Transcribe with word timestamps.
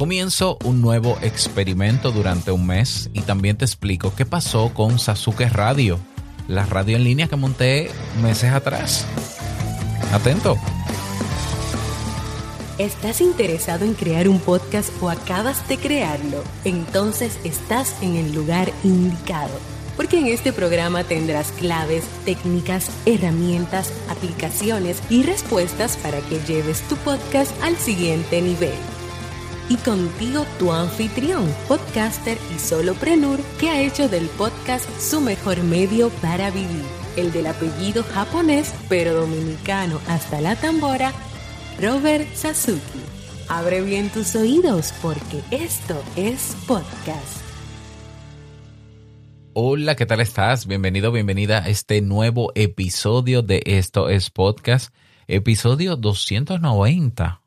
Comienzo 0.00 0.56
un 0.64 0.80
nuevo 0.80 1.18
experimento 1.20 2.10
durante 2.10 2.50
un 2.50 2.66
mes 2.66 3.10
y 3.12 3.20
también 3.20 3.58
te 3.58 3.66
explico 3.66 4.14
qué 4.16 4.24
pasó 4.24 4.72
con 4.72 4.98
Sasuke 4.98 5.50
Radio, 5.50 5.98
la 6.48 6.64
radio 6.64 6.96
en 6.96 7.04
línea 7.04 7.28
que 7.28 7.36
monté 7.36 7.90
meses 8.22 8.50
atrás. 8.50 9.04
Atento. 10.10 10.56
¿Estás 12.78 13.20
interesado 13.20 13.84
en 13.84 13.92
crear 13.92 14.26
un 14.26 14.40
podcast 14.40 14.90
o 15.02 15.10
acabas 15.10 15.68
de 15.68 15.76
crearlo? 15.76 16.44
Entonces 16.64 17.38
estás 17.44 18.02
en 18.02 18.16
el 18.16 18.32
lugar 18.32 18.72
indicado 18.82 19.52
porque 19.98 20.18
en 20.18 20.28
este 20.28 20.54
programa 20.54 21.04
tendrás 21.04 21.52
claves, 21.52 22.04
técnicas, 22.24 22.90
herramientas, 23.04 23.92
aplicaciones 24.08 25.02
y 25.10 25.24
respuestas 25.24 25.98
para 25.98 26.20
que 26.20 26.40
lleves 26.46 26.80
tu 26.88 26.96
podcast 26.96 27.52
al 27.62 27.76
siguiente 27.76 28.40
nivel. 28.40 28.72
Y 29.70 29.76
contigo 29.76 30.44
tu 30.58 30.72
anfitrión, 30.72 31.46
podcaster 31.68 32.36
y 32.52 32.58
soloprenur 32.58 33.38
que 33.60 33.70
ha 33.70 33.80
hecho 33.80 34.08
del 34.08 34.26
podcast 34.30 34.90
su 35.00 35.20
mejor 35.20 35.62
medio 35.62 36.10
para 36.20 36.50
vivir, 36.50 36.82
el 37.16 37.30
del 37.30 37.46
apellido 37.46 38.02
japonés 38.02 38.74
pero 38.88 39.14
dominicano 39.14 40.00
hasta 40.08 40.40
la 40.40 40.56
tambora, 40.56 41.12
Robert 41.80 42.26
Sasuki. 42.34 42.80
Abre 43.48 43.82
bien 43.82 44.10
tus 44.10 44.34
oídos 44.34 44.92
porque 45.00 45.40
esto 45.52 46.02
es 46.16 46.56
podcast. 46.66 47.40
Hola, 49.52 49.94
¿qué 49.94 50.04
tal 50.04 50.20
estás? 50.20 50.66
Bienvenido, 50.66 51.12
bienvenida 51.12 51.62
a 51.62 51.68
este 51.68 52.02
nuevo 52.02 52.50
episodio 52.56 53.42
de 53.42 53.62
Esto 53.66 54.08
es 54.08 54.30
Podcast, 54.30 54.92
episodio 55.28 55.94
290. 55.94 57.39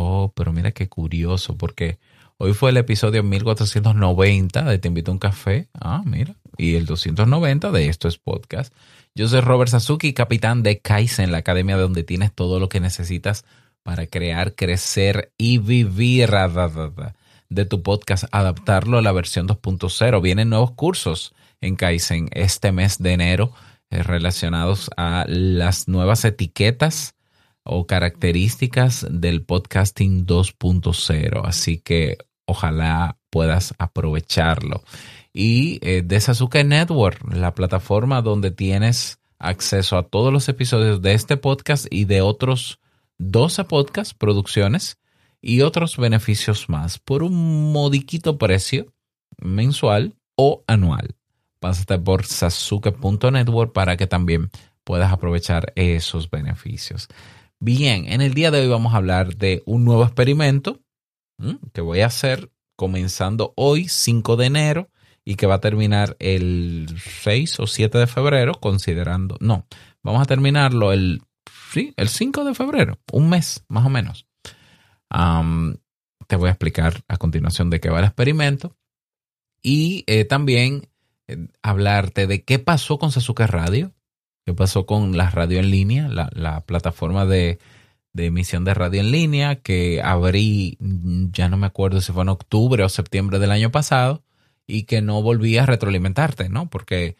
Oh, 0.00 0.32
pero 0.32 0.52
mira 0.52 0.70
qué 0.70 0.88
curioso, 0.88 1.56
porque 1.56 1.98
hoy 2.36 2.54
fue 2.54 2.70
el 2.70 2.76
episodio 2.76 3.24
1490 3.24 4.62
de 4.62 4.78
Te 4.78 4.86
invito 4.86 5.10
a 5.10 5.14
un 5.14 5.18
café. 5.18 5.68
Ah, 5.74 6.04
mira. 6.06 6.36
Y 6.56 6.76
el 6.76 6.86
290 6.86 7.72
de 7.72 7.88
Esto 7.88 8.06
es 8.06 8.16
Podcast. 8.16 8.72
Yo 9.16 9.26
soy 9.26 9.40
Robert 9.40 9.72
Sasuki, 9.72 10.12
capitán 10.12 10.62
de 10.62 10.78
Kaizen, 10.78 11.32
la 11.32 11.38
academia 11.38 11.76
donde 11.76 12.04
tienes 12.04 12.32
todo 12.32 12.60
lo 12.60 12.68
que 12.68 12.78
necesitas 12.78 13.44
para 13.82 14.06
crear, 14.06 14.54
crecer 14.54 15.32
y 15.36 15.58
vivir 15.58 16.30
de 17.48 17.64
tu 17.64 17.82
podcast, 17.82 18.26
adaptarlo 18.30 18.98
a 18.98 19.02
la 19.02 19.10
versión 19.10 19.48
2.0. 19.48 20.22
Vienen 20.22 20.50
nuevos 20.50 20.70
cursos 20.70 21.34
en 21.60 21.74
Kaizen 21.74 22.28
este 22.34 22.70
mes 22.70 22.98
de 22.98 23.14
enero 23.14 23.52
eh, 23.90 24.04
relacionados 24.04 24.90
a 24.96 25.24
las 25.26 25.88
nuevas 25.88 26.24
etiquetas 26.24 27.16
o 27.68 27.86
características 27.86 29.06
del 29.10 29.44
podcasting 29.44 30.26
2.0. 30.26 31.42
Así 31.44 31.78
que 31.78 32.18
ojalá 32.46 33.18
puedas 33.30 33.74
aprovecharlo. 33.78 34.82
Y 35.32 35.78
eh, 35.82 36.02
de 36.04 36.20
Sasuke 36.20 36.64
Network, 36.64 37.22
la 37.32 37.54
plataforma 37.54 38.22
donde 38.22 38.50
tienes 38.50 39.20
acceso 39.38 39.96
a 39.96 40.02
todos 40.02 40.32
los 40.32 40.48
episodios 40.48 41.00
de 41.02 41.14
este 41.14 41.36
podcast 41.36 41.86
y 41.90 42.06
de 42.06 42.22
otros 42.22 42.80
12 43.18 43.64
podcast 43.64 44.12
producciones 44.18 44.98
y 45.40 45.60
otros 45.60 45.96
beneficios 45.96 46.68
más 46.68 46.98
por 46.98 47.22
un 47.22 47.72
modiquito 47.72 48.38
precio 48.38 48.92
mensual 49.38 50.16
o 50.34 50.64
anual 50.66 51.14
pásate 51.58 51.98
por 51.98 52.24
sasuke.network 52.24 53.72
para 53.72 53.96
que 53.96 54.06
también 54.06 54.50
puedas 54.84 55.12
aprovechar 55.12 55.72
esos 55.76 56.30
beneficios. 56.30 57.08
Bien, 57.60 58.06
en 58.06 58.20
el 58.20 58.34
día 58.34 58.52
de 58.52 58.60
hoy 58.60 58.68
vamos 58.68 58.94
a 58.94 58.98
hablar 58.98 59.36
de 59.36 59.62
un 59.66 59.84
nuevo 59.84 60.04
experimento 60.04 60.80
que 61.72 61.80
voy 61.80 62.00
a 62.00 62.06
hacer 62.06 62.52
comenzando 62.76 63.52
hoy, 63.56 63.88
5 63.88 64.36
de 64.36 64.46
enero, 64.46 64.90
y 65.24 65.34
que 65.34 65.46
va 65.46 65.56
a 65.56 65.60
terminar 65.60 66.16
el 66.20 66.86
6 66.98 67.58
o 67.60 67.66
7 67.66 67.98
de 67.98 68.06
febrero, 68.06 68.54
considerando, 68.54 69.36
no, 69.40 69.66
vamos 70.04 70.22
a 70.22 70.26
terminarlo 70.26 70.92
el, 70.92 71.22
sí, 71.72 71.92
el 71.96 72.08
5 72.08 72.44
de 72.44 72.54
febrero, 72.54 72.98
un 73.12 73.28
mes 73.28 73.64
más 73.68 73.84
o 73.84 73.90
menos. 73.90 74.26
te 76.28 76.36
voy 76.36 76.48
a 76.48 76.52
explicar 76.52 77.02
a 77.08 77.16
continuación 77.16 77.70
de 77.70 77.80
qué 77.80 77.90
va 77.90 77.98
el 77.98 78.04
experimento. 78.04 78.76
Y 79.60 80.04
eh, 80.06 80.24
también 80.24 80.88
hablarte 81.62 82.28
de 82.28 82.44
qué 82.44 82.60
pasó 82.60 82.98
con 82.98 83.10
Sasuke 83.10 83.46
Radio, 83.48 83.92
qué 84.48 84.54
pasó 84.54 84.86
con 84.86 85.14
la 85.18 85.28
radio 85.28 85.58
en 85.58 85.70
línea, 85.70 86.08
la, 86.08 86.62
plataforma 86.62 87.26
de, 87.26 87.58
emisión 88.16 88.64
de 88.64 88.72
radio 88.72 89.02
en 89.02 89.10
línea 89.10 89.56
que 89.56 90.00
abrí, 90.02 90.78
ya 91.32 91.50
no 91.50 91.58
me 91.58 91.66
acuerdo 91.66 92.00
si 92.00 92.12
fue 92.12 92.22
en 92.22 92.30
octubre 92.30 92.82
o 92.82 92.88
septiembre 92.88 93.38
del 93.40 93.50
año 93.50 93.70
pasado, 93.70 94.22
y 94.66 94.84
que 94.84 95.02
no 95.02 95.20
volví 95.20 95.58
a 95.58 95.66
retroalimentarte, 95.66 96.48
¿no? 96.48 96.70
Porque 96.70 97.16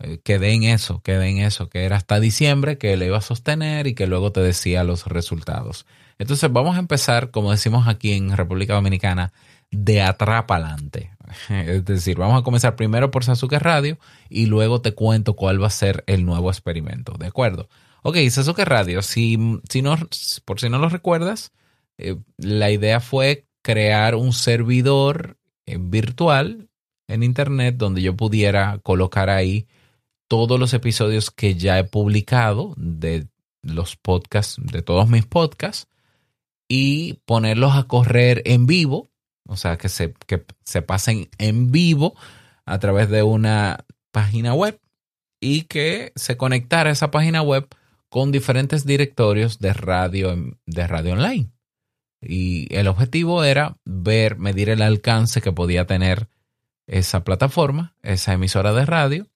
eh, 0.00 0.18
quedé 0.24 0.54
en 0.54 0.64
eso, 0.64 1.00
quedé 1.02 1.28
en 1.28 1.38
eso, 1.38 1.68
que 1.68 1.84
era 1.84 1.94
hasta 1.94 2.18
diciembre 2.18 2.78
que 2.78 2.96
le 2.96 3.06
iba 3.06 3.18
a 3.18 3.22
sostener 3.22 3.86
y 3.86 3.94
que 3.94 4.08
luego 4.08 4.32
te 4.32 4.40
decía 4.40 4.82
los 4.82 5.06
resultados. 5.06 5.86
Entonces 6.18 6.52
vamos 6.52 6.74
a 6.74 6.80
empezar, 6.80 7.30
como 7.30 7.52
decimos 7.52 7.86
aquí 7.86 8.14
en 8.14 8.36
República 8.36 8.74
Dominicana, 8.74 9.32
de 9.70 10.02
atrás 10.02 10.44
adelante. 10.48 11.11
Es 11.48 11.84
decir, 11.84 12.16
vamos 12.16 12.40
a 12.40 12.44
comenzar 12.44 12.76
primero 12.76 13.10
por 13.10 13.24
Sasuke 13.24 13.58
Radio 13.58 13.98
y 14.28 14.46
luego 14.46 14.80
te 14.80 14.94
cuento 14.94 15.34
cuál 15.34 15.62
va 15.62 15.68
a 15.68 15.70
ser 15.70 16.04
el 16.06 16.24
nuevo 16.24 16.50
experimento. 16.50 17.14
¿De 17.18 17.26
acuerdo? 17.26 17.68
Ok, 18.02 18.16
Sasuke 18.30 18.64
Radio, 18.64 19.02
si, 19.02 19.38
si 19.68 19.82
no, 19.82 19.96
por 20.44 20.60
si 20.60 20.68
no 20.68 20.78
lo 20.78 20.88
recuerdas, 20.88 21.52
eh, 21.98 22.16
la 22.36 22.70
idea 22.70 23.00
fue 23.00 23.46
crear 23.62 24.16
un 24.16 24.32
servidor 24.32 25.38
eh, 25.66 25.78
virtual 25.80 26.68
en 27.06 27.22
Internet 27.22 27.76
donde 27.76 28.02
yo 28.02 28.16
pudiera 28.16 28.78
colocar 28.82 29.30
ahí 29.30 29.68
todos 30.26 30.58
los 30.58 30.74
episodios 30.74 31.30
que 31.30 31.54
ya 31.54 31.78
he 31.78 31.84
publicado 31.84 32.74
de 32.76 33.28
los 33.62 33.96
podcasts, 33.96 34.56
de 34.58 34.82
todos 34.82 35.08
mis 35.08 35.26
podcasts, 35.26 35.88
y 36.68 37.20
ponerlos 37.26 37.76
a 37.76 37.84
correr 37.84 38.42
en 38.46 38.66
vivo 38.66 39.11
o 39.46 39.56
sea, 39.56 39.78
que 39.78 39.88
se, 39.88 40.14
que 40.26 40.44
se 40.64 40.82
pasen 40.82 41.28
en 41.38 41.72
vivo 41.72 42.14
a 42.64 42.78
través 42.78 43.08
de 43.10 43.22
una 43.22 43.84
página 44.10 44.54
web 44.54 44.78
y 45.40 45.62
que 45.62 46.12
se 46.14 46.36
conectara 46.36 46.90
esa 46.90 47.10
página 47.10 47.42
web 47.42 47.68
con 48.08 48.30
diferentes 48.30 48.84
directorios 48.84 49.58
de 49.58 49.72
radio, 49.72 50.36
de 50.66 50.86
radio 50.86 51.14
online. 51.14 51.50
Y 52.20 52.72
el 52.74 52.86
objetivo 52.86 53.42
era 53.42 53.76
ver, 53.84 54.38
medir 54.38 54.68
el 54.68 54.82
alcance 54.82 55.40
que 55.40 55.50
podía 55.50 55.86
tener 55.86 56.28
esa 56.86 57.24
plataforma, 57.24 57.96
esa 58.02 58.34
emisora 58.34 58.72
de 58.72 58.86
radio, 58.86 59.26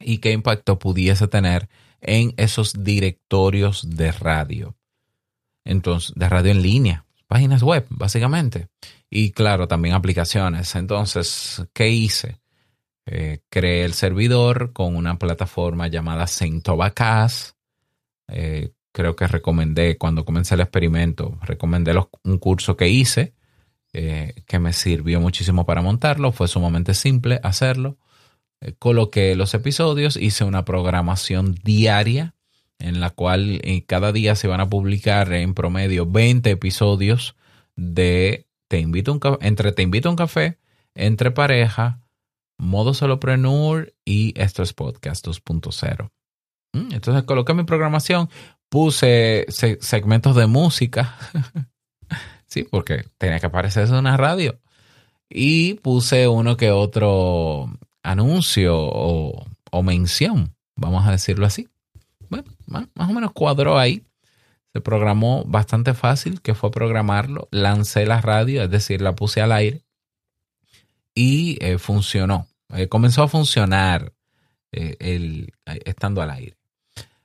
y 0.00 0.18
qué 0.18 0.32
impacto 0.32 0.78
pudiese 0.78 1.28
tener 1.28 1.68
en 2.00 2.32
esos 2.36 2.84
directorios 2.84 3.96
de 3.96 4.12
radio. 4.12 4.76
Entonces, 5.64 6.12
de 6.14 6.28
radio 6.28 6.52
en 6.52 6.62
línea, 6.62 7.04
páginas 7.26 7.62
web, 7.62 7.84
básicamente. 7.90 8.68
Y 9.10 9.32
claro, 9.32 9.68
también 9.68 9.94
aplicaciones. 9.94 10.74
Entonces, 10.74 11.66
¿qué 11.72 11.88
hice? 11.88 12.40
Eh, 13.06 13.40
creé 13.48 13.84
el 13.84 13.94
servidor 13.94 14.72
con 14.74 14.94
una 14.94 15.18
plataforma 15.18 15.88
llamada 15.88 16.26
Centobacas. 16.26 17.56
Eh, 18.28 18.72
creo 18.92 19.16
que 19.16 19.26
recomendé, 19.26 19.96
cuando 19.96 20.24
comencé 20.24 20.54
el 20.54 20.60
experimento, 20.60 21.38
recomendé 21.42 21.94
un 22.24 22.38
curso 22.38 22.76
que 22.76 22.88
hice, 22.88 23.34
eh, 23.94 24.34
que 24.46 24.58
me 24.58 24.74
sirvió 24.74 25.20
muchísimo 25.20 25.64
para 25.64 25.80
montarlo. 25.80 26.32
Fue 26.32 26.48
sumamente 26.48 26.92
simple 26.92 27.40
hacerlo. 27.42 27.96
Eh, 28.60 28.74
coloqué 28.78 29.34
los 29.36 29.54
episodios, 29.54 30.16
hice 30.16 30.44
una 30.44 30.66
programación 30.66 31.54
diaria 31.64 32.34
en 32.78 33.00
la 33.00 33.10
cual 33.10 33.60
cada 33.86 34.12
día 34.12 34.36
se 34.36 34.48
van 34.48 34.60
a 34.60 34.68
publicar 34.68 35.32
en 35.32 35.54
promedio 35.54 36.06
20 36.06 36.50
episodios 36.50 37.34
de 37.74 38.47
te 38.68 38.78
invito 38.78 39.12
un 39.12 39.20
entre 39.40 39.72
Te 39.72 39.82
invito 39.82 40.08
a 40.08 40.12
un 40.12 40.16
café, 40.16 40.58
entre 40.94 41.30
pareja, 41.30 42.00
modo 42.58 42.94
solopreneur 42.94 43.94
y 44.04 44.38
esto 44.40 44.62
es 44.62 44.72
podcast 44.72 45.26
2.0. 45.26 46.10
Mm, 46.74 46.92
entonces 46.92 47.22
coloqué 47.24 47.54
mi 47.54 47.64
programación, 47.64 48.28
puse 48.68 49.46
segmentos 49.48 50.36
de 50.36 50.46
música, 50.46 51.16
sí, 52.46 52.64
porque 52.64 53.04
tenía 53.16 53.40
que 53.40 53.46
aparecer 53.46 53.84
eso 53.84 53.94
en 53.94 54.00
una 54.00 54.16
radio, 54.16 54.60
y 55.30 55.74
puse 55.74 56.28
uno 56.28 56.56
que 56.56 56.70
otro 56.70 57.70
anuncio 58.02 58.76
o, 58.76 59.46
mención, 59.82 60.54
vamos 60.76 61.06
a 61.06 61.12
decirlo 61.12 61.46
así. 61.46 61.68
Bueno, 62.28 62.44
más 62.66 62.88
o 62.96 63.12
menos 63.12 63.32
cuadró 63.32 63.78
ahí 63.78 64.04
se 64.72 64.80
programó 64.80 65.44
bastante 65.44 65.94
fácil, 65.94 66.40
que 66.40 66.54
fue 66.54 66.70
programarlo. 66.70 67.48
Lancé 67.50 68.06
la 68.06 68.20
radio, 68.20 68.62
es 68.62 68.70
decir, 68.70 69.00
la 69.00 69.14
puse 69.14 69.40
al 69.40 69.52
aire 69.52 69.84
y 71.14 71.58
eh, 71.60 71.78
funcionó. 71.78 72.46
Eh, 72.74 72.88
comenzó 72.88 73.22
a 73.22 73.28
funcionar 73.28 74.12
eh, 74.72 74.96
el, 75.00 75.52
estando 75.84 76.22
al 76.22 76.30
aire. 76.30 76.56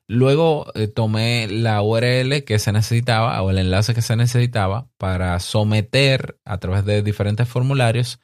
Luego 0.07 0.71
tomé 0.93 1.47
la 1.47 1.81
URL 1.81 2.43
que 2.43 2.59
se 2.59 2.71
necesitaba 2.71 3.41
o 3.41 3.51
el 3.51 3.57
enlace 3.57 3.93
que 3.93 4.01
se 4.01 4.15
necesitaba 4.15 4.89
para 4.97 5.39
someter 5.39 6.37
a 6.43 6.57
través 6.57 6.85
de 6.85 7.01
diferentes 7.01 7.47
formularios 7.47 8.19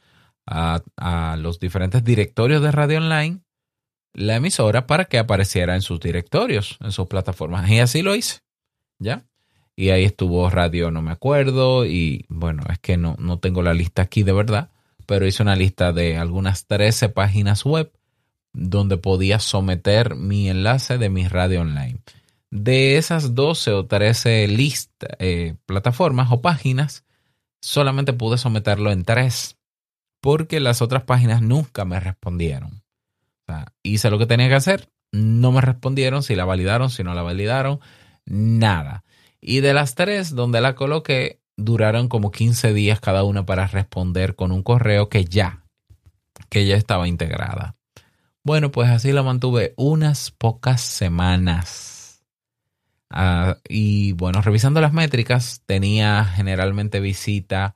a, 0.46 0.82
a 0.98 1.38
los 1.38 1.60
diferentes 1.60 2.04
directorios 2.04 2.62
de 2.62 2.72
radio 2.72 2.98
online 2.98 3.42
la 4.14 4.36
emisora 4.36 4.88
para 4.88 5.06
que 5.06 5.18
apareciera 5.18 5.76
en 5.76 5.82
sus 5.82 6.00
directorios, 6.00 6.78
en 6.82 6.92
sus 6.92 7.08
plataformas. 7.08 7.70
Y 7.70 7.80
así 7.80 8.02
lo 8.02 8.16
hice. 8.16 8.40
¿Ya? 9.00 9.26
Y 9.76 9.90
ahí 9.90 10.04
estuvo 10.04 10.50
radio, 10.50 10.92
no 10.92 11.02
me 11.02 11.12
acuerdo. 11.12 11.86
Y 11.86 12.26
bueno, 12.30 12.64
es 12.70 12.80
que 12.80 12.98
no, 12.98 13.16
no 13.20 13.40
tengo 13.40 13.62
la 13.62 13.74
lista 13.74 14.02
aquí 14.02 14.24
de 14.24 14.34
verdad, 14.34 14.70
pero 15.06 15.26
hice 15.26 15.42
una 15.42 15.56
lista 15.56 15.94
de 15.94 16.18
algunas 16.18 16.68
13 16.68 17.10
páginas 17.10 17.66
web 17.66 17.92
donde 18.54 18.98
podía 18.98 19.40
someter 19.40 20.16
mi 20.16 20.50
enlace 20.50 20.98
de 20.98 21.10
mi 21.10 21.28
radio 21.28 21.62
online. 21.62 22.00
De 22.52 22.98
esas 22.98 23.36
12 23.36 23.72
o 23.72 23.86
13 23.86 24.48
listas, 24.48 25.12
eh, 25.20 25.56
plataformas 25.66 26.30
o 26.32 26.42
páginas, 26.42 27.06
solamente 27.62 28.14
pude 28.14 28.38
someterlo 28.38 28.92
en 28.92 29.04
tres 29.04 29.58
porque 30.22 30.60
las 30.60 30.82
otras 30.82 31.04
páginas 31.04 31.42
nunca 31.42 31.86
me 31.86 32.00
respondieron. 32.00 32.82
hice 33.82 34.12
lo 34.12 34.20
que 34.20 34.28
tenía 34.28 34.48
que 34.48 34.56
hacer, 34.56 34.90
no 35.12 35.52
me 35.52 35.62
respondieron 35.62 36.22
si 36.22 36.36
la 36.36 36.46
validaron, 36.46 36.90
si 36.90 37.04
no 37.04 37.14
la 37.14 37.24
validaron, 37.24 37.80
nada. 38.30 39.04
Y 39.42 39.60
de 39.60 39.74
las 39.74 39.96
tres 39.96 40.36
donde 40.36 40.62
la 40.62 40.76
coloqué, 40.76 41.40
duraron 41.58 42.08
como 42.08 42.32
15 42.32 42.74
días 42.74 43.00
cada 43.00 43.24
una 43.24 43.46
para 43.46 43.68
responder 43.68 44.36
con 44.36 44.52
un 44.52 44.64
correo 44.64 45.10
que 45.10 45.26
ya, 45.26 45.66
que 46.50 46.66
ya 46.66 46.76
estaba 46.76 47.08
integrada. 47.08 47.76
Bueno, 48.44 48.72
pues 48.72 48.90
así 48.90 49.12
la 49.12 49.24
mantuve 49.24 49.74
unas 49.76 50.32
pocas 50.32 50.82
semanas. 50.82 52.24
Ah, 53.10 53.58
y 53.68 54.14
bueno, 54.14 54.42
revisando 54.42 54.82
las 54.82 54.94
métricas, 54.94 55.64
tenía 55.66 56.24
generalmente 56.26 57.00
visita 57.00 57.76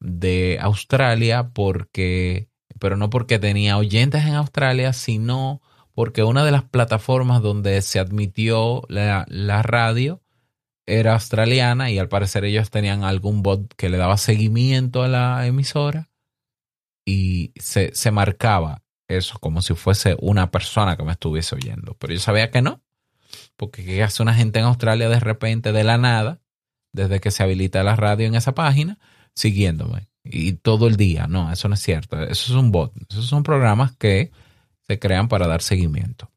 de 0.00 0.58
Australia 0.60 1.50
porque, 1.52 2.48
pero 2.78 2.96
no 2.96 3.10
porque 3.10 3.38
tenía 3.38 3.76
oyentes 3.76 4.24
en 4.24 4.34
Australia, 4.34 4.92
sino 4.92 5.60
porque 6.00 6.22
una 6.22 6.46
de 6.46 6.50
las 6.50 6.62
plataformas 6.62 7.42
donde 7.42 7.82
se 7.82 7.98
admitió 7.98 8.84
la, 8.88 9.26
radio 9.62 10.22
era 10.86 11.12
australiana 11.12 11.90
y 11.90 11.98
al 11.98 12.08
parecer 12.08 12.46
ellos 12.46 12.70
tenían 12.70 13.04
algún 13.04 13.42
bot 13.42 13.74
que 13.74 13.90
le 13.90 13.98
daba 13.98 14.16
seguimiento 14.16 15.02
a 15.02 15.08
la 15.08 15.46
emisora 15.46 16.08
y 17.04 17.52
se, 17.60 17.94
se 17.94 18.10
marcaba 18.12 18.82
eso 19.08 19.38
como 19.40 19.60
si 19.60 19.74
fuese 19.74 20.16
una 20.22 20.50
persona 20.50 20.96
que 20.96 21.04
me 21.04 21.12
estuviese 21.12 21.54
oyendo. 21.54 21.94
Pero 21.98 22.14
yo 22.14 22.20
sabía 22.20 22.50
que 22.50 22.62
no, 22.62 22.80
porque 23.58 23.84
¿qué 23.84 24.02
hace 24.02 24.22
una 24.22 24.32
gente 24.32 24.58
en 24.58 24.64
Australia 24.64 25.10
de 25.10 25.20
repente 25.20 25.70
de 25.70 25.84
la 25.84 25.98
nada, 25.98 26.40
desde 26.94 27.20
que 27.20 27.30
se 27.30 27.42
habilita 27.42 27.82
la 27.82 27.94
radio 27.94 28.26
en 28.26 28.36
esa 28.36 28.54
página, 28.54 28.98
siguiéndome? 29.34 30.08
Y 30.24 30.54
todo 30.54 30.86
el 30.86 30.96
día. 30.96 31.26
No, 31.26 31.52
eso 31.52 31.68
no 31.68 31.74
es 31.74 31.82
cierto. 31.82 32.22
Eso 32.22 32.52
es 32.52 32.58
un 32.58 32.72
bot. 32.72 32.94
Esos 33.10 33.26
son 33.26 33.42
programas 33.42 33.94
que 33.96 34.30
se 34.90 34.98
crean 34.98 35.28
para 35.28 35.46
dar 35.46 35.62
seguimiento. 35.62 36.32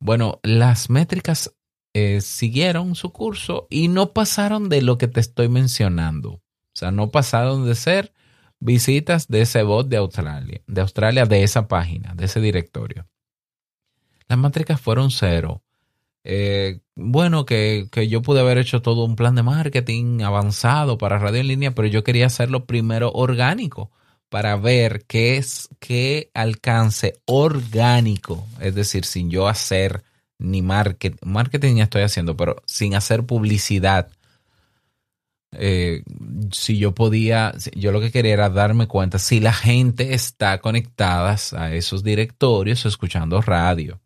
Bueno, 0.00 0.38
las 0.42 0.90
métricas 0.90 1.56
eh, 1.94 2.20
siguieron 2.20 2.94
su 2.94 3.10
curso 3.10 3.66
y 3.70 3.88
no 3.88 4.12
pasaron 4.12 4.68
de 4.68 4.82
lo 4.82 4.98
que 4.98 5.08
te 5.08 5.20
estoy 5.20 5.48
mencionando. 5.48 6.32
O 6.32 6.42
sea, 6.74 6.90
no 6.90 7.10
pasaron 7.10 7.64
de 7.64 7.74
ser 7.74 8.12
visitas 8.60 9.28
de 9.28 9.40
ese 9.40 9.62
bot 9.62 9.88
de 9.88 9.96
Australia, 9.96 10.60
de 10.66 10.80
Australia, 10.82 11.24
de 11.24 11.42
esa 11.42 11.68
página, 11.68 12.12
de 12.14 12.26
ese 12.26 12.42
directorio. 12.42 13.08
Las 14.28 14.38
métricas 14.38 14.78
fueron 14.78 15.10
cero. 15.10 15.62
Eh, 16.24 16.80
bueno, 16.96 17.46
que, 17.46 17.88
que, 17.90 18.08
yo 18.08 18.20
pude 18.20 18.40
haber 18.40 18.58
hecho 18.58 18.82
todo 18.82 19.06
un 19.06 19.16
plan 19.16 19.34
de 19.34 19.42
marketing 19.42 20.20
avanzado 20.20 20.98
para 20.98 21.18
radio 21.18 21.40
en 21.40 21.48
línea, 21.48 21.74
pero 21.74 21.88
yo 21.88 22.04
quería 22.04 22.26
hacerlo 22.26 22.66
primero 22.66 23.10
orgánico 23.12 23.90
para 24.28 24.56
ver 24.56 25.04
qué 25.06 25.36
es 25.36 25.68
qué 25.80 26.30
alcance 26.34 27.14
orgánico, 27.26 28.46
es 28.60 28.74
decir, 28.74 29.04
sin 29.04 29.30
yo 29.30 29.48
hacer 29.48 30.02
ni 30.38 30.62
marketing, 30.62 31.18
marketing 31.22 31.76
ya 31.76 31.84
estoy 31.84 32.02
haciendo, 32.02 32.36
pero 32.36 32.62
sin 32.66 32.94
hacer 32.94 33.24
publicidad 33.24 34.08
eh, 35.52 36.02
si 36.52 36.78
yo 36.78 36.94
podía, 36.94 37.54
yo 37.74 37.90
lo 37.90 38.00
que 38.00 38.10
quería 38.10 38.34
era 38.34 38.50
darme 38.50 38.86
cuenta 38.86 39.18
si 39.18 39.40
la 39.40 39.52
gente 39.52 40.14
está 40.14 40.58
conectada 40.58 41.36
a 41.56 41.74
esos 41.74 42.02
directorios 42.04 42.84
escuchando 42.84 43.40
radio. 43.40 44.00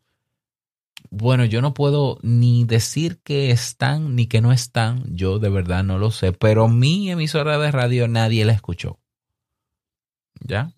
Bueno, 1.11 1.45
yo 1.45 1.61
no 1.61 1.75
puedo 1.75 2.19
ni 2.23 2.65
decir 2.65 3.19
que 3.23 3.51
están 3.51 4.17
ni 4.17 4.27
que 4.27 4.41
no 4.41 4.53
están, 4.53 5.03
yo 5.15 5.39
de 5.39 5.51
verdad 5.51 5.85
no 5.85 5.99
lo 5.99 6.11
sé, 6.11 6.33
pero 6.33 6.69
mi 6.69 7.11
emisora 7.11 7.59
de 7.59 7.71
radio 7.71 8.09
nadie 8.09 8.45
la 8.45 8.53
escuchó. 8.53 9.02
¿Ya? 10.45 10.73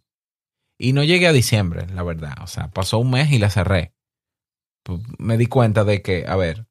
Y 0.79 0.93
no 0.93 1.05
llegué 1.05 1.29
a 1.29 1.33
diciembre, 1.33 1.87
la 1.89 2.03
verdad. 2.03 2.35
O 2.43 2.47
sea, 2.47 2.69
pasó 2.69 2.99
un 2.99 3.11
mes 3.11 3.31
y 3.31 3.39
la 3.39 3.51
cerré. 3.51 3.95
Pues, 4.83 5.01
me 5.19 5.39
di 5.39 5.47
cuenta 5.47 5.85
de 5.85 6.03
que, 6.03 6.27
a 6.27 6.37
ver, 6.37 6.67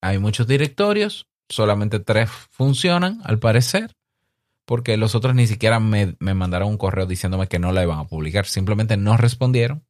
hay 0.00 0.18
muchos 0.18 0.46
directorios, 0.46 1.26
solamente 1.48 1.98
tres 2.00 2.30
funcionan, 2.50 3.20
al 3.24 3.38
parecer, 3.38 3.96
porque 4.66 4.96
los 4.96 5.14
otros 5.14 5.34
ni 5.34 5.46
siquiera 5.46 5.80
me, 5.80 6.16
mandaron 6.18 6.68
un 6.68 6.78
correo 6.78 7.06
diciéndome 7.06 7.48
que 7.48 7.58
no 7.58 7.72
la 7.72 7.82
iban 7.82 7.98
a 7.98 8.06
publicar, 8.06 8.46
simplemente 8.46 8.96
no 8.96 9.16
respondieron, 9.16 9.86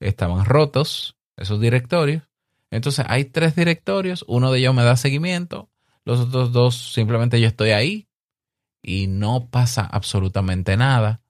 estaban 0.00 0.44
rotos 0.44 1.16
esos 1.36 1.60
directorios. 1.60 2.24
Entonces 2.70 3.04
hay 3.08 3.26
tres 3.26 3.54
directorios, 3.54 4.24
uno 4.28 4.50
de 4.50 4.60
ellos 4.60 4.74
me 4.74 4.84
da 4.84 4.96
seguimiento, 4.96 5.70
los 6.04 6.20
otros 6.20 6.52
dos 6.52 6.92
simplemente 6.92 7.40
yo 7.40 7.46
estoy 7.46 7.70
ahí 7.70 8.08
y 8.82 9.06
no 9.06 9.48
pasa 9.48 9.84
absolutamente 9.84 10.76
nada. 10.76 11.21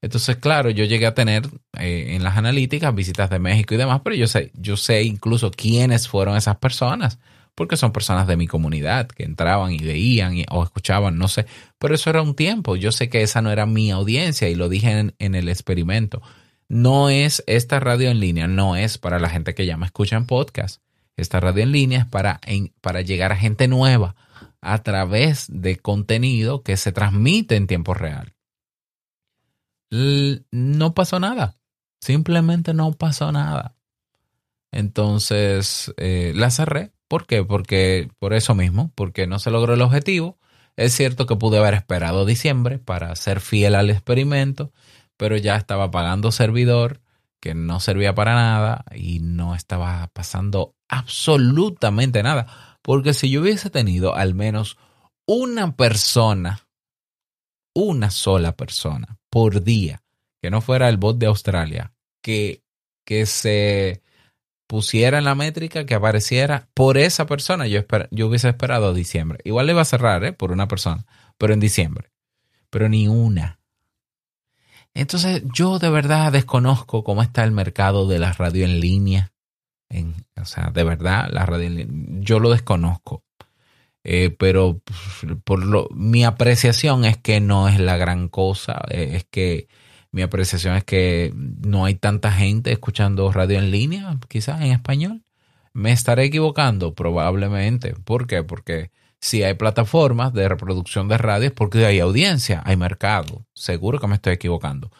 Entonces, 0.00 0.36
claro, 0.36 0.70
yo 0.70 0.84
llegué 0.84 1.06
a 1.06 1.14
tener 1.14 1.48
eh, 1.78 2.14
en 2.14 2.22
las 2.22 2.36
analíticas 2.36 2.94
visitas 2.94 3.30
de 3.30 3.38
México 3.38 3.74
y 3.74 3.78
demás, 3.78 4.00
pero 4.04 4.14
yo 4.14 4.28
sé, 4.28 4.52
yo 4.54 4.76
sé 4.76 5.02
incluso 5.02 5.50
quiénes 5.50 6.08
fueron 6.08 6.36
esas 6.36 6.56
personas 6.56 7.18
porque 7.58 7.76
son 7.76 7.90
personas 7.90 8.28
de 8.28 8.36
mi 8.36 8.46
comunidad 8.46 9.08
que 9.08 9.24
entraban 9.24 9.72
y 9.72 9.78
veían 9.78 10.36
o 10.48 10.62
escuchaban, 10.62 11.18
no 11.18 11.26
sé, 11.26 11.44
pero 11.80 11.92
eso 11.92 12.08
era 12.08 12.22
un 12.22 12.36
tiempo, 12.36 12.76
yo 12.76 12.92
sé 12.92 13.08
que 13.08 13.22
esa 13.22 13.42
no 13.42 13.50
era 13.50 13.66
mi 13.66 13.90
audiencia 13.90 14.48
y 14.48 14.54
lo 14.54 14.68
dije 14.68 15.12
en, 15.18 15.34
el 15.34 15.48
experimento. 15.48 16.22
No 16.68 17.10
es 17.10 17.42
esta 17.48 17.80
radio 17.80 18.10
en 18.10 18.20
línea, 18.20 18.46
no 18.46 18.76
es 18.76 18.96
para 18.96 19.18
la 19.18 19.28
gente 19.28 19.56
que 19.56 19.66
ya 19.66 19.76
me 19.76 19.86
escucha 19.86 20.16
en 20.16 20.26
podcast. 20.26 20.82
Esta 21.16 21.40
radio 21.40 21.64
en 21.64 21.72
línea 21.72 22.00
es 22.02 22.06
para, 22.06 22.40
para 22.80 23.00
llegar 23.00 23.32
a 23.32 23.36
gente 23.36 23.66
nueva 23.66 24.14
a 24.60 24.84
través 24.84 25.46
de 25.48 25.78
contenido 25.78 26.62
que 26.62 26.76
se 26.76 26.92
transmite 26.92 27.56
en 27.56 27.66
tiempo 27.66 27.92
real. 27.92 28.34
No 29.90 30.94
pasó 30.94 31.20
nada, 31.20 31.56
simplemente 32.00 32.74
no 32.74 32.92
pasó 32.92 33.32
nada. 33.32 33.76
Entonces 34.70 35.94
eh, 35.96 36.32
la 36.34 36.50
cerré 36.50 36.92
¿Por 37.08 37.26
qué? 37.26 37.42
Porque 37.42 38.10
por 38.18 38.34
eso 38.34 38.54
mismo, 38.54 38.92
porque 38.94 39.26
no 39.26 39.38
se 39.38 39.50
logró 39.50 39.74
el 39.74 39.82
objetivo. 39.82 40.38
Es 40.76 40.94
cierto 40.94 41.26
que 41.26 41.36
pude 41.36 41.58
haber 41.58 41.74
esperado 41.74 42.26
diciembre 42.26 42.78
para 42.78 43.16
ser 43.16 43.40
fiel 43.40 43.74
al 43.74 43.90
experimento, 43.90 44.72
pero 45.16 45.36
ya 45.36 45.56
estaba 45.56 45.90
pagando 45.90 46.30
servidor 46.30 47.00
que 47.40 47.54
no 47.54 47.80
servía 47.80 48.14
para 48.14 48.34
nada 48.34 48.84
y 48.94 49.20
no 49.20 49.54
estaba 49.54 50.08
pasando 50.12 50.76
absolutamente 50.88 52.22
nada. 52.22 52.78
Porque 52.82 53.14
si 53.14 53.30
yo 53.30 53.40
hubiese 53.40 53.70
tenido 53.70 54.14
al 54.14 54.34
menos 54.34 54.76
una 55.26 55.74
persona, 55.76 56.68
una 57.74 58.10
sola 58.10 58.54
persona 58.54 59.17
por 59.30 59.62
día, 59.62 60.02
que 60.40 60.50
no 60.50 60.60
fuera 60.60 60.88
el 60.88 60.96
bot 60.96 61.18
de 61.18 61.26
Australia, 61.26 61.92
que, 62.22 62.62
que 63.04 63.26
se 63.26 64.02
pusiera 64.68 65.18
en 65.18 65.24
la 65.24 65.34
métrica 65.34 65.86
que 65.86 65.94
apareciera 65.94 66.68
por 66.74 66.98
esa 66.98 67.26
persona, 67.26 67.66
yo, 67.66 67.80
yo 68.10 68.28
hubiese 68.28 68.50
esperado 68.50 68.94
diciembre. 68.94 69.40
Igual 69.44 69.66
le 69.66 69.72
iba 69.72 69.82
a 69.82 69.86
cerrar 69.86 70.22
¿eh? 70.24 70.32
por 70.32 70.52
una 70.52 70.68
persona, 70.68 71.06
pero 71.38 71.54
en 71.54 71.60
diciembre. 71.60 72.10
Pero 72.70 72.88
ni 72.88 73.08
una. 73.08 73.58
Entonces 74.94 75.42
yo 75.54 75.78
de 75.78 75.90
verdad 75.90 76.32
desconozco 76.32 77.02
cómo 77.02 77.22
está 77.22 77.44
el 77.44 77.52
mercado 77.52 78.06
de 78.06 78.18
la 78.18 78.32
radio 78.32 78.64
en 78.64 78.80
línea. 78.80 79.32
En, 79.88 80.26
o 80.36 80.44
sea, 80.44 80.70
de 80.70 80.84
verdad, 80.84 81.28
la 81.30 81.46
radio 81.46 81.66
en 81.66 81.76
línea, 81.76 82.20
yo 82.20 82.38
lo 82.38 82.50
desconozco. 82.50 83.24
Eh, 84.04 84.30
pero 84.38 84.80
por 85.44 85.64
lo, 85.64 85.88
mi 85.92 86.24
apreciación 86.24 87.04
es 87.04 87.16
que 87.16 87.40
no 87.40 87.68
es 87.68 87.78
la 87.80 87.96
gran 87.96 88.28
cosa, 88.28 88.82
eh, 88.90 89.10
es 89.14 89.24
que 89.24 89.68
mi 90.10 90.22
apreciación 90.22 90.76
es 90.76 90.84
que 90.84 91.32
no 91.34 91.84
hay 91.84 91.94
tanta 91.94 92.32
gente 92.32 92.72
escuchando 92.72 93.30
radio 93.32 93.58
en 93.58 93.70
línea, 93.70 94.18
quizás 94.28 94.60
en 94.62 94.72
español. 94.72 95.22
Me 95.74 95.92
estaré 95.92 96.24
equivocando, 96.24 96.94
probablemente. 96.94 97.94
¿Por 98.04 98.26
qué? 98.26 98.42
Porque 98.42 98.90
si 99.20 99.42
hay 99.42 99.54
plataformas 99.54 100.32
de 100.32 100.48
reproducción 100.48 101.08
de 101.08 101.18
radio 101.18 101.48
es 101.48 101.52
porque 101.52 101.84
hay 101.84 102.00
audiencia, 102.00 102.62
hay 102.64 102.76
mercado. 102.76 103.46
Seguro 103.54 103.98
que 104.00 104.06
me 104.06 104.14
estoy 104.14 104.32
equivocando. 104.34 104.90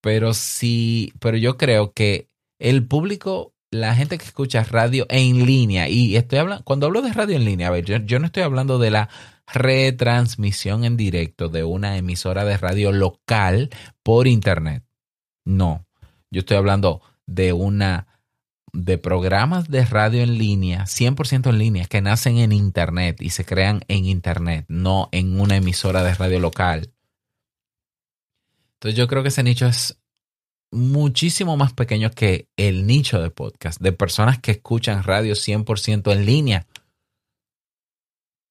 Pero 0.00 0.32
sí, 0.34 1.12
pero 1.20 1.36
yo 1.36 1.56
creo 1.58 1.92
que 1.92 2.28
el 2.58 2.86
público 2.86 3.54
la 3.70 3.94
gente 3.94 4.18
que 4.18 4.24
escucha 4.24 4.64
radio 4.64 5.06
en 5.08 5.44
línea, 5.46 5.88
y 5.88 6.16
estoy 6.16 6.38
hablando, 6.38 6.64
cuando 6.64 6.86
hablo 6.86 7.02
de 7.02 7.12
radio 7.12 7.36
en 7.36 7.44
línea, 7.44 7.68
a 7.68 7.70
ver, 7.70 7.84
yo, 7.84 7.96
yo 7.98 8.18
no 8.18 8.26
estoy 8.26 8.42
hablando 8.42 8.78
de 8.78 8.90
la 8.90 9.08
retransmisión 9.46 10.84
en 10.84 10.96
directo 10.96 11.48
de 11.48 11.64
una 11.64 11.96
emisora 11.96 12.44
de 12.44 12.56
radio 12.56 12.92
local 12.92 13.70
por 14.02 14.26
internet. 14.26 14.84
No, 15.44 15.86
yo 16.30 16.40
estoy 16.40 16.56
hablando 16.56 17.02
de 17.26 17.52
una 17.52 18.06
de 18.72 18.98
programas 18.98 19.68
de 19.68 19.84
radio 19.84 20.22
en 20.22 20.36
línea, 20.36 20.84
100% 20.84 21.48
en 21.48 21.58
línea, 21.58 21.86
que 21.86 22.02
nacen 22.02 22.38
en 22.38 22.52
internet 22.52 23.20
y 23.20 23.30
se 23.30 23.44
crean 23.44 23.82
en 23.88 24.04
internet, 24.04 24.66
no 24.68 25.08
en 25.12 25.40
una 25.40 25.56
emisora 25.56 26.02
de 26.02 26.14
radio 26.14 26.38
local. 26.38 26.92
Entonces 28.74 28.96
yo 28.96 29.08
creo 29.08 29.22
que 29.22 29.30
ese 29.30 29.42
nicho 29.42 29.66
es 29.66 29.98
muchísimo 30.70 31.56
más 31.56 31.72
pequeño 31.72 32.10
que 32.10 32.48
el 32.56 32.86
nicho 32.86 33.20
de 33.20 33.30
podcast, 33.30 33.80
de 33.80 33.92
personas 33.92 34.38
que 34.38 34.52
escuchan 34.52 35.02
radio 35.02 35.34
100% 35.34 36.12
en 36.12 36.26
línea. 36.26 36.66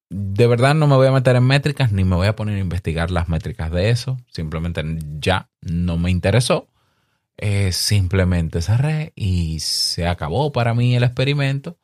De 0.10 0.48
verdad 0.48 0.74
no 0.74 0.88
me 0.88 0.96
voy 0.96 1.08
a 1.08 1.12
meter 1.12 1.36
en 1.36 1.44
métricas 1.44 1.92
ni 1.92 2.06
me 2.06 2.16
voy 2.16 2.28
a 2.28 2.36
poner 2.36 2.56
a 2.56 2.62
investigar 2.62 3.12
las 3.12 3.28
métricas 3.28 3.72
de 3.72 3.90
eso. 3.90 4.18
Simplemente 4.32 4.84
ya 5.20 5.50
no 5.62 5.98
me 5.98 6.12
interesó. 6.12 6.70
Eh, 7.40 7.72
simplemente 7.72 8.62
cerré 8.62 9.14
y 9.16 9.60
se 9.60 10.08
acabó 10.08 10.52
para 10.52 10.74
mí 10.74 10.96
el 10.96 11.04
experimento 11.04 11.78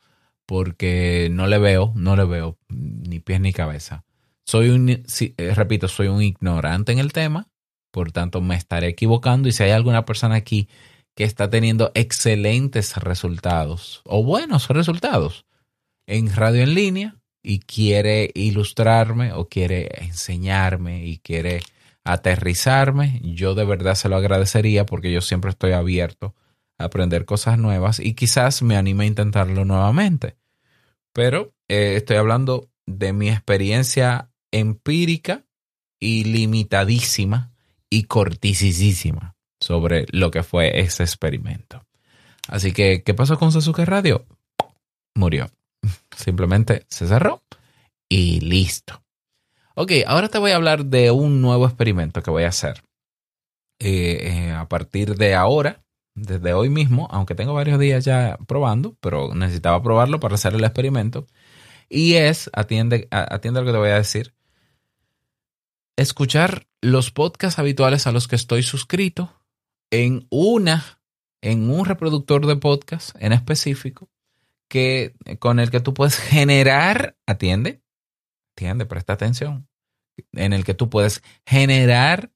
porque 0.48 1.30
no 1.32 1.46
le 1.48 1.60
veo, 1.60 1.94
no 1.96 2.16
le 2.16 2.26
veo 2.26 2.58
ni 2.70 3.20
pies 3.20 3.40
ni 3.40 3.54
cabeza. 3.54 4.04
Soy 4.46 4.70
un, 4.70 4.90
eh, 4.90 5.06
repito, 5.54 5.88
soy 5.88 6.08
un 6.08 6.22
ignorante 6.22 6.92
en 6.92 7.00
el 7.00 7.14
tema 7.14 7.53
por 7.94 8.12
tanto, 8.12 8.42
me 8.42 8.56
estaré 8.56 8.88
equivocando 8.88 9.48
y 9.48 9.52
si 9.52 9.62
hay 9.62 9.70
alguna 9.70 10.04
persona 10.04 10.34
aquí 10.34 10.68
que 11.16 11.26
está 11.26 11.52
teniendo 11.52 11.92
excelentes 11.94 12.98
resultados 12.98 14.02
o 14.04 14.24
buenos 14.24 14.68
resultados 14.70 15.46
en 16.08 16.34
radio 16.34 16.64
en 16.64 16.74
línea 16.74 17.16
y 17.44 17.60
quiere 17.60 18.32
ilustrarme 18.34 19.32
o 19.34 19.48
quiere 19.48 19.92
enseñarme 20.04 21.06
y 21.06 21.20
quiere 21.20 21.62
aterrizarme, 22.04 23.22
yo 23.24 23.54
de 23.54 23.64
verdad 23.64 23.94
se 23.94 24.10
lo 24.10 24.16
agradecería 24.16 24.88
porque 24.88 25.12
yo 25.12 25.22
siempre 25.22 25.52
estoy 25.52 25.74
abierto 25.74 26.34
a 26.80 26.86
aprender 26.86 27.26
cosas 27.26 27.60
nuevas 27.60 28.00
y 28.00 28.16
quizás 28.16 28.64
me 28.64 28.76
anime 28.76 29.04
a 29.04 29.08
intentarlo 29.08 29.66
nuevamente. 29.66 30.36
Pero 31.14 31.54
eh, 31.68 31.94
estoy 31.98 32.18
hablando 32.18 32.72
de 32.88 33.14
mi 33.14 33.30
experiencia 33.30 34.32
empírica 34.52 35.46
y 36.00 36.24
limitadísima 36.24 37.53
y 37.94 38.06
cortisísima 38.06 39.36
sobre 39.62 40.08
lo 40.12 40.32
que 40.32 40.42
fue 40.42 40.80
ese 40.80 41.04
experimento. 41.04 41.86
Así 42.48 42.74
que, 42.74 43.04
¿qué 43.04 43.14
pasó 43.14 43.38
con 43.38 43.52
Sasuke 43.52 43.86
Radio? 43.86 44.26
Murió. 45.14 45.52
Simplemente 46.18 46.88
se 46.90 47.08
cerró 47.08 47.44
y 48.10 48.40
listo. 48.40 49.04
Ok, 49.76 49.92
ahora 50.08 50.28
te 50.28 50.40
voy 50.40 50.52
a 50.52 50.56
hablar 50.56 50.86
de 50.86 51.12
un 51.12 51.40
nuevo 51.40 51.68
experimento 51.68 52.24
que 52.24 52.32
voy 52.32 52.46
a 52.46 52.48
hacer. 52.48 52.84
Eh, 53.78 54.48
eh, 54.48 54.52
a 54.52 54.68
partir 54.68 55.16
de 55.16 55.36
ahora, 55.36 55.84
desde 56.16 56.54
hoy 56.54 56.70
mismo, 56.70 57.08
aunque 57.12 57.36
tengo 57.36 57.54
varios 57.54 57.80
días 57.80 58.04
ya 58.04 58.40
probando, 58.48 58.98
pero 59.02 59.36
necesitaba 59.36 59.84
probarlo 59.84 60.20
para 60.20 60.34
hacer 60.34 60.56
el 60.56 60.64
experimento. 60.64 61.28
Y 61.90 62.16
es, 62.16 62.50
atiende, 62.54 63.08
atiende 63.12 63.60
lo 63.60 63.68
que 63.68 63.72
te 63.72 63.78
voy 63.78 63.90
a 63.90 63.98
decir, 63.98 64.34
escuchar 65.98 66.68
los 66.82 67.12
podcasts 67.12 67.60
habituales 67.60 68.08
a 68.08 68.12
los 68.12 68.28
que 68.28 68.36
estoy 68.36 68.64
suscrito 68.64 69.34
en 69.92 70.28
una, 70.30 71.00
en 71.42 71.70
un 71.70 71.86
reproductor 71.86 72.46
de 72.46 72.56
podcast 72.56 73.16
en 73.20 73.34
específico 73.34 74.10
que, 74.70 75.14
con 75.40 75.60
el 75.60 75.70
que 75.70 75.80
tú 75.80 75.94
puedes 75.94 76.18
generar, 76.18 77.16
atiende, 77.28 77.84
atiende, 78.56 78.86
presta 78.86 79.14
atención, 79.14 79.68
en 80.34 80.54
el 80.54 80.64
que 80.64 80.74
tú 80.74 80.90
puedes 80.90 81.22
generar 81.46 82.32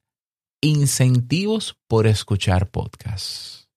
incentivos 0.60 1.78
por 1.88 2.06
escuchar 2.06 2.70
podcasts. 2.70 3.68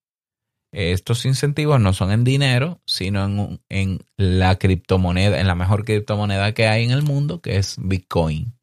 Estos 0.73 1.25
incentivos 1.25 1.81
no 1.81 1.91
son 1.91 2.11
en 2.11 2.23
dinero, 2.23 2.81
sino 2.85 3.25
en, 3.25 3.61
en 3.67 3.99
la 4.15 4.57
criptomoneda, 4.57 5.41
en 5.41 5.47
la 5.47 5.55
mejor 5.55 5.83
criptomoneda 5.83 6.53
que 6.53 6.67
hay 6.67 6.85
en 6.85 6.91
el 6.91 7.01
mundo, 7.03 7.41
que 7.41 7.57
es 7.57 7.75
Bitcoin. 7.77 8.53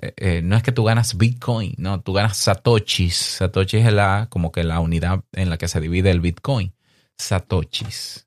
Eh, 0.00 0.14
eh, 0.16 0.42
no 0.42 0.56
es 0.56 0.62
que 0.62 0.72
tú 0.72 0.84
ganas 0.84 1.16
Bitcoin, 1.16 1.74
no, 1.78 2.00
tú 2.00 2.12
ganas 2.12 2.36
Satoshis. 2.36 3.16
Satoshis 3.16 3.86
es 3.86 3.92
la, 3.92 4.28
como 4.30 4.52
que 4.52 4.64
la 4.64 4.80
unidad 4.80 5.24
en 5.32 5.50
la 5.50 5.58
que 5.58 5.68
se 5.68 5.80
divide 5.80 6.10
el 6.10 6.20
Bitcoin. 6.20 6.72
Satoshis. 7.16 8.26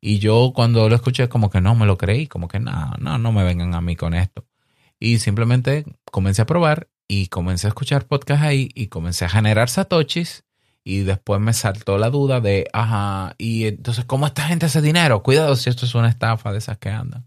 Y 0.00 0.18
yo 0.18 0.52
cuando 0.54 0.88
lo 0.88 0.94
escuché 0.94 1.28
como 1.28 1.50
que 1.50 1.60
no 1.60 1.74
me 1.74 1.86
lo 1.86 1.96
creí, 1.98 2.26
como 2.26 2.48
que 2.48 2.60
no, 2.60 2.92
no, 2.98 3.18
no 3.18 3.32
me 3.32 3.44
vengan 3.44 3.74
a 3.74 3.80
mí 3.80 3.96
con 3.96 4.14
esto. 4.14 4.46
Y 5.00 5.18
simplemente 5.18 5.84
comencé 6.10 6.42
a 6.42 6.46
probar 6.46 6.88
y 7.08 7.28
comencé 7.28 7.66
a 7.66 7.68
escuchar 7.68 8.06
podcast 8.06 8.42
ahí 8.42 8.68
y 8.74 8.88
comencé 8.88 9.24
a 9.24 9.28
generar 9.28 9.68
Satoshis 9.68 10.44
y 10.88 11.00
después 11.00 11.40
me 11.40 11.52
saltó 11.52 11.98
la 11.98 12.10
duda 12.10 12.40
de, 12.40 12.68
ajá, 12.72 13.34
y 13.38 13.66
entonces, 13.66 14.04
¿cómo 14.04 14.24
esta 14.24 14.44
gente 14.44 14.66
hace 14.66 14.80
dinero? 14.80 15.20
Cuidado 15.24 15.56
si 15.56 15.68
esto 15.68 15.84
es 15.84 15.96
una 15.96 16.08
estafa 16.08 16.52
de 16.52 16.58
esas 16.58 16.78
que 16.78 16.90
andan. 16.90 17.26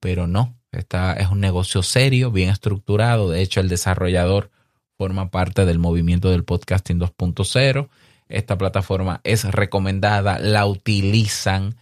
Pero 0.00 0.26
no, 0.26 0.56
es 0.78 1.28
un 1.30 1.40
negocio 1.40 1.82
serio, 1.82 2.30
bien 2.30 2.50
estructurado. 2.50 3.30
De 3.30 3.42
hecho, 3.42 3.60
el 3.60 3.68
desarrollador 3.68 4.50
forma 4.96 5.30
parte 5.30 5.64
del 5.64 5.78
movimiento 5.78 6.30
del 6.30 6.44
podcasting 6.44 6.98
2.0. 6.98 7.88
Esta 8.28 8.58
plataforma 8.58 9.20
es 9.24 9.44
recomendada, 9.44 10.38
la 10.38 10.66
utilizan 10.66 11.76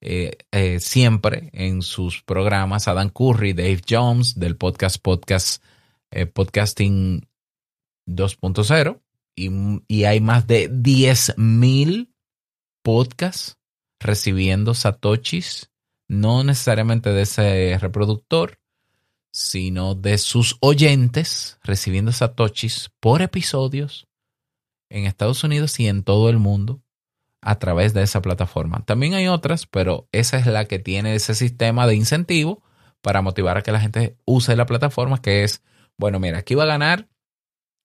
eh, 0.00 0.38
eh, 0.52 0.78
siempre 0.80 1.50
en 1.52 1.82
sus 1.82 2.22
programas. 2.22 2.88
Adam 2.88 3.10
Curry, 3.10 3.52
Dave 3.52 3.82
Jones 3.88 4.38
del 4.38 4.56
podcast 4.56 5.02
Podcast 5.02 5.62
eh, 6.10 6.26
Podcasting 6.26 7.26
2.0 8.06 9.00
y, 9.34 9.50
y, 9.88 10.04
hay 10.04 10.20
más 10.20 10.46
de 10.46 10.70
10.000 10.70 12.08
podcasts 12.82 13.58
recibiendo 14.00 14.74
satoshis 14.74 15.70
no 16.08 16.42
necesariamente 16.42 17.10
de 17.12 17.22
ese 17.22 17.78
reproductor, 17.78 18.58
sino 19.30 19.94
de 19.94 20.18
sus 20.18 20.56
oyentes 20.60 21.58
recibiendo 21.62 22.12
satoshis 22.12 22.90
por 22.98 23.22
episodios 23.22 24.08
en 24.88 25.04
Estados 25.04 25.44
Unidos 25.44 25.78
y 25.78 25.86
en 25.86 26.02
todo 26.02 26.30
el 26.30 26.38
mundo 26.38 26.82
a 27.40 27.58
través 27.58 27.94
de 27.94 28.02
esa 28.02 28.22
plataforma. 28.22 28.84
También 28.84 29.14
hay 29.14 29.28
otras, 29.28 29.66
pero 29.66 30.08
esa 30.12 30.38
es 30.38 30.46
la 30.46 30.64
que 30.64 30.78
tiene 30.78 31.14
ese 31.14 31.34
sistema 31.34 31.86
de 31.86 31.94
incentivo 31.94 32.62
para 33.00 33.22
motivar 33.22 33.58
a 33.58 33.62
que 33.62 33.70
la 33.70 33.80
gente 33.80 34.16
use 34.24 34.56
la 34.56 34.66
plataforma, 34.66 35.20
que 35.22 35.44
es, 35.44 35.62
bueno, 35.96 36.18
mira, 36.18 36.38
aquí 36.38 36.54
va 36.54 36.64
a 36.64 36.66
ganar 36.66 37.08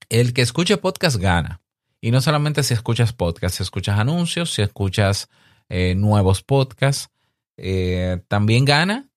el 0.10 0.34
que 0.34 0.42
escuche 0.42 0.78
podcast 0.78 1.18
gana. 1.18 1.62
Y 2.02 2.12
no 2.12 2.20
solamente 2.20 2.64
si 2.64 2.74
escuchas 2.74 3.14
podcast, 3.14 3.58
si 3.58 3.64
escuchas 3.64 4.00
anuncios, 4.00 4.54
si 4.54 4.62
escuchas 4.62 5.30
eh, 5.70 5.96
nuevos 5.96 6.42
podcasts, 6.42 7.10
eh, 7.58 8.22
también 8.28 8.66
gana 8.66 9.10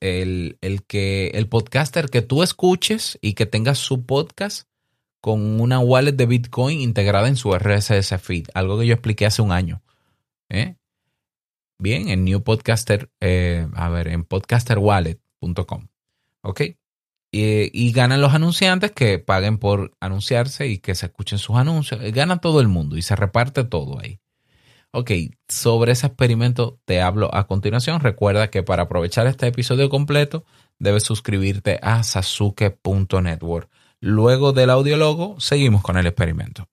el, 0.00 0.58
que 0.86 1.28
el 1.28 1.48
podcaster 1.48 2.10
que 2.10 2.22
tú 2.22 2.42
escuches 2.42 3.18
y 3.20 3.34
que 3.34 3.46
tenga 3.46 3.74
su 3.74 4.06
podcast 4.06 4.68
con 5.20 5.60
una 5.60 5.80
wallet 5.80 6.12
de 6.12 6.26
Bitcoin 6.26 6.80
integrada 6.80 7.28
en 7.28 7.36
su 7.36 7.52
RSS 7.52 8.20
feed, 8.20 8.46
algo 8.54 8.78
que 8.78 8.86
yo 8.86 8.94
expliqué 8.94 9.26
hace 9.26 9.42
un 9.42 9.52
año. 9.52 9.82
¿eh? 10.48 10.76
Bien, 11.78 12.08
en 12.08 12.24
New 12.24 12.42
Podcaster, 12.42 13.10
eh, 13.20 13.66
a 13.74 13.88
ver, 13.88 14.08
en 14.08 14.24
podcasterwallet.com. 14.24 15.88
¿Ok? 16.42 16.60
Y, 17.30 17.70
y, 17.72 17.92
ganan 17.92 18.22
los 18.22 18.32
anunciantes 18.32 18.92
que 18.92 19.18
paguen 19.18 19.58
por 19.58 19.92
anunciarse 20.00 20.66
y 20.66 20.78
que 20.78 20.94
se 20.94 21.06
escuchen 21.06 21.38
sus 21.38 21.56
anuncios. 21.56 22.00
Gana 22.12 22.38
todo 22.38 22.60
el 22.60 22.68
mundo 22.68 22.96
y 22.96 23.02
se 23.02 23.16
reparte 23.16 23.64
todo 23.64 24.00
ahí. 24.00 24.18
Ok, 24.90 25.10
sobre 25.48 25.92
ese 25.92 26.06
experimento 26.06 26.80
te 26.86 27.02
hablo 27.02 27.34
a 27.34 27.46
continuación. 27.46 28.00
Recuerda 28.00 28.48
que 28.48 28.62
para 28.62 28.84
aprovechar 28.84 29.26
este 29.26 29.46
episodio 29.46 29.90
completo 29.90 30.44
debes 30.78 31.02
suscribirte 31.02 31.78
a 31.82 32.02
sasuke.network. 32.02 33.70
Luego 34.00 34.52
del 34.52 34.70
audiologo, 34.70 35.38
seguimos 35.40 35.82
con 35.82 35.98
el 35.98 36.06
experimento. 36.06 36.68